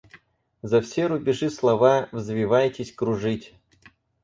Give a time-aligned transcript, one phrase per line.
[0.63, 3.53] За все рубежи слова— взвивайтесь кружить.